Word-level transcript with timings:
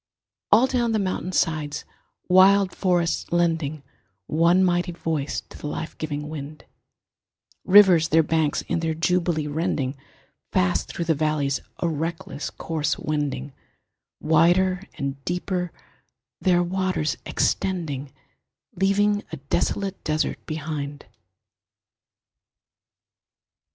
All 0.51 0.65
down 0.65 0.93
the 0.93 0.97
mountain 0.97 1.31
sides 1.31 1.85
wild 2.27 2.75
forests 2.75 3.31
lending 3.31 3.83
One 4.25 4.63
mighty 4.63 4.93
voice 4.93 5.41
to 5.41 5.57
the 5.59 5.67
life 5.67 5.95
giving 5.99 6.27
wind, 6.27 6.65
Rivers 7.65 8.07
their 8.07 8.23
banks 8.23 8.63
in 8.63 8.79
their 8.79 8.95
jubilee 8.95 9.45
rending, 9.45 9.95
Fast 10.51 10.89
through 10.89 11.05
the 11.05 11.13
valleys 11.13 11.59
a 11.77 11.87
reckless 11.87 12.49
course 12.49 12.97
wending, 12.97 13.53
Wider 14.19 14.81
and 14.97 15.23
deeper 15.23 15.71
their 16.39 16.63
waters 16.63 17.17
extending, 17.27 18.11
Leaving 18.75 19.23
a 19.31 19.37
desolate 19.37 20.03
desert 20.03 20.43
behind. 20.47 21.05